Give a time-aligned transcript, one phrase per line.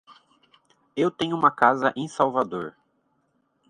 [0.97, 2.75] Eu tenho uma casa em Salvador.